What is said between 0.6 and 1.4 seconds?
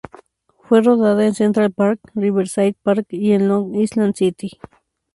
Fue rodada en